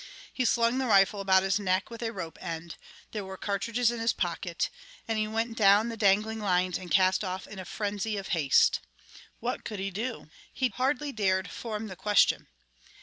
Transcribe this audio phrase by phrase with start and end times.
[0.33, 2.75] He slung the rifle about his neck with a rope end
[3.11, 4.71] there were cartridges in his pocket
[5.07, 8.79] and he went down the dangling lines and cast off in a frenzy of haste.
[9.41, 10.31] What could he do?
[10.51, 12.47] He hardly dared form the question.